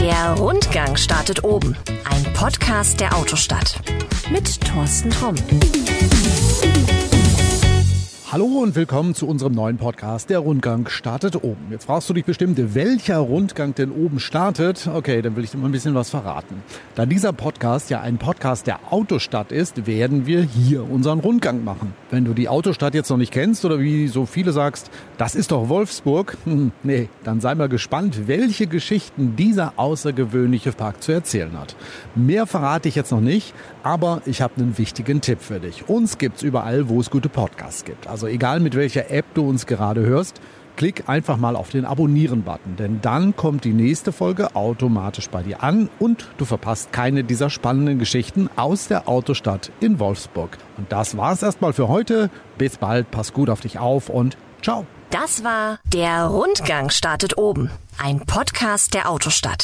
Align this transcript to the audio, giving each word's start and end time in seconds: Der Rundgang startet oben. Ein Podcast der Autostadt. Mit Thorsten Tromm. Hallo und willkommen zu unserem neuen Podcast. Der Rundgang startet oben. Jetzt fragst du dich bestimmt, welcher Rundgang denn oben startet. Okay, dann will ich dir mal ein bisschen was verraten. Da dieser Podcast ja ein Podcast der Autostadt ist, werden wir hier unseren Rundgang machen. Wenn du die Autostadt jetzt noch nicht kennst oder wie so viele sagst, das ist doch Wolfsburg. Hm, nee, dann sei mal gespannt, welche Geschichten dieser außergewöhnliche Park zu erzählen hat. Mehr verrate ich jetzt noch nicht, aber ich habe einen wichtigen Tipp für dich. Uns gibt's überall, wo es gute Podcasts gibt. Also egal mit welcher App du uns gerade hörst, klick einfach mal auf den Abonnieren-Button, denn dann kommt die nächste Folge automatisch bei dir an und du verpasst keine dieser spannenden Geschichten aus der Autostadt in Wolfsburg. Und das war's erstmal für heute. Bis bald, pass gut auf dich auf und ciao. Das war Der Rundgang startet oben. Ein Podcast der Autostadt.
Der 0.00 0.34
Rundgang 0.38 0.96
startet 0.96 1.44
oben. 1.44 1.76
Ein 2.04 2.32
Podcast 2.32 2.98
der 3.00 3.14
Autostadt. 3.16 3.80
Mit 4.30 4.60
Thorsten 4.60 5.10
Tromm. 5.10 5.36
Hallo 8.32 8.46
und 8.46 8.74
willkommen 8.76 9.14
zu 9.14 9.28
unserem 9.28 9.52
neuen 9.52 9.76
Podcast. 9.76 10.30
Der 10.30 10.38
Rundgang 10.38 10.88
startet 10.88 11.44
oben. 11.44 11.66
Jetzt 11.70 11.84
fragst 11.84 12.08
du 12.08 12.14
dich 12.14 12.24
bestimmt, 12.24 12.58
welcher 12.74 13.18
Rundgang 13.18 13.74
denn 13.74 13.92
oben 13.92 14.20
startet. 14.20 14.86
Okay, 14.86 15.20
dann 15.20 15.36
will 15.36 15.44
ich 15.44 15.50
dir 15.50 15.58
mal 15.58 15.66
ein 15.66 15.72
bisschen 15.72 15.94
was 15.94 16.08
verraten. 16.08 16.62
Da 16.94 17.04
dieser 17.04 17.34
Podcast 17.34 17.90
ja 17.90 18.00
ein 18.00 18.16
Podcast 18.16 18.66
der 18.66 18.90
Autostadt 18.90 19.52
ist, 19.52 19.86
werden 19.86 20.24
wir 20.24 20.40
hier 20.40 20.90
unseren 20.90 21.20
Rundgang 21.20 21.62
machen. 21.62 21.92
Wenn 22.10 22.24
du 22.24 22.32
die 22.32 22.48
Autostadt 22.48 22.94
jetzt 22.94 23.10
noch 23.10 23.18
nicht 23.18 23.34
kennst 23.34 23.66
oder 23.66 23.78
wie 23.80 24.08
so 24.08 24.24
viele 24.24 24.52
sagst, 24.52 24.90
das 25.18 25.34
ist 25.34 25.52
doch 25.52 25.68
Wolfsburg. 25.68 26.38
Hm, 26.44 26.72
nee, 26.82 27.10
dann 27.24 27.42
sei 27.42 27.54
mal 27.54 27.68
gespannt, 27.68 28.28
welche 28.28 28.66
Geschichten 28.66 29.36
dieser 29.36 29.74
außergewöhnliche 29.76 30.72
Park 30.72 31.02
zu 31.02 31.12
erzählen 31.12 31.52
hat. 31.58 31.76
Mehr 32.14 32.46
verrate 32.46 32.88
ich 32.88 32.94
jetzt 32.94 33.12
noch 33.12 33.20
nicht, 33.20 33.52
aber 33.82 34.22
ich 34.24 34.40
habe 34.40 34.54
einen 34.56 34.78
wichtigen 34.78 35.20
Tipp 35.20 35.42
für 35.42 35.60
dich. 35.60 35.86
Uns 35.90 36.16
gibt's 36.16 36.42
überall, 36.42 36.88
wo 36.88 36.98
es 36.98 37.10
gute 37.10 37.28
Podcasts 37.28 37.84
gibt. 37.84 38.06
Also 38.06 38.21
egal 38.26 38.60
mit 38.60 38.74
welcher 38.74 39.10
App 39.10 39.26
du 39.34 39.48
uns 39.48 39.66
gerade 39.66 40.00
hörst, 40.00 40.40
klick 40.76 41.08
einfach 41.08 41.36
mal 41.36 41.56
auf 41.56 41.70
den 41.70 41.84
Abonnieren-Button, 41.84 42.76
denn 42.76 43.00
dann 43.00 43.36
kommt 43.36 43.64
die 43.64 43.72
nächste 43.72 44.12
Folge 44.12 44.56
automatisch 44.56 45.28
bei 45.28 45.42
dir 45.42 45.62
an 45.62 45.88
und 45.98 46.26
du 46.38 46.44
verpasst 46.44 46.92
keine 46.92 47.24
dieser 47.24 47.50
spannenden 47.50 47.98
Geschichten 47.98 48.48
aus 48.56 48.88
der 48.88 49.08
Autostadt 49.08 49.70
in 49.80 49.98
Wolfsburg. 49.98 50.58
Und 50.78 50.90
das 50.90 51.16
war's 51.16 51.42
erstmal 51.42 51.72
für 51.72 51.88
heute. 51.88 52.30
Bis 52.58 52.78
bald, 52.78 53.10
pass 53.10 53.32
gut 53.32 53.50
auf 53.50 53.60
dich 53.60 53.78
auf 53.78 54.08
und 54.08 54.36
ciao. 54.62 54.86
Das 55.10 55.44
war 55.44 55.78
Der 55.92 56.24
Rundgang 56.24 56.88
startet 56.88 57.36
oben. 57.36 57.70
Ein 57.98 58.20
Podcast 58.20 58.94
der 58.94 59.10
Autostadt. 59.10 59.60